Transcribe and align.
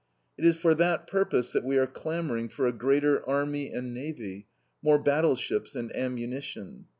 It 0.35 0.45
is 0.45 0.55
for 0.57 0.73
that 0.73 1.05
purpose 1.05 1.51
that 1.51 1.63
we 1.63 1.77
are 1.77 1.85
clamoring 1.85 2.49
for 2.49 2.65
a 2.65 2.71
greater 2.73 3.23
army 3.29 3.71
and 3.71 3.93
navy, 3.93 4.47
more 4.81 4.97
battleships 4.97 5.75
and 5.75 5.95
ammunition. 5.95 6.87